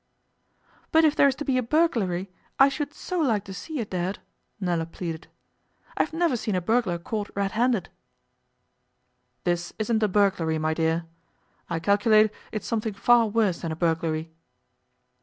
[0.91, 3.91] 'But if there is to be a burglary I should so like to see it,
[3.91, 4.17] Dad,'
[4.59, 5.27] Nella pleaded.
[5.95, 7.89] 'I've never seen a burglar caught red handed.'
[9.43, 11.05] 'This isn't a burglary, my dear.
[11.69, 14.31] I calculate it's something far worse than a burglary.